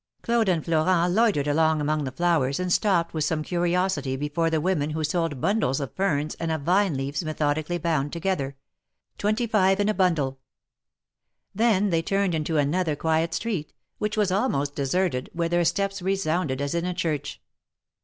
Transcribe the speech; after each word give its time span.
Claude 0.23 0.49
and 0.49 0.65
Florent 0.65 1.13
loitered 1.13 1.47
along 1.47 1.79
among 1.79 2.05
the 2.05 2.11
flowers, 2.11 2.59
and 2.59 2.73
stopped 2.73 3.13
with 3.13 3.23
some 3.23 3.43
curiosity 3.43 4.15
before 4.15 4.49
the 4.49 4.59
women 4.59 4.89
who 4.89 5.03
sold 5.03 5.39
bundles 5.39 5.79
of 5.79 5.93
ferns 5.93 6.33
and 6.39 6.51
of 6.51 6.63
vine 6.63 6.97
leaves^ 6.97 7.23
methodically 7.23 7.77
bound 7.77 8.11
together— 8.11 8.55
twenty 9.19 9.45
five 9.45 9.79
in 9.79 9.87
a 9.87 9.93
bundle. 9.93 10.39
Then 11.53 11.91
they 11.91 12.01
3 12.01 12.01
46 12.01 12.09
THE 12.09 12.09
MARKETS 12.09 12.09
OF 12.09 12.09
PARIS. 12.09 12.17
turned 12.17 12.35
into 12.35 12.57
another 12.67 12.95
quiet 12.95 13.33
street, 13.35 13.73
which 13.99 14.17
was 14.17 14.31
almost 14.31 14.73
deserted, 14.75 15.29
where 15.33 15.49
their 15.49 15.63
steps 15.63 16.01
resounded 16.01 16.61
as 16.61 16.73
in 16.73 16.85
a 16.85 16.95
church. 16.95 17.39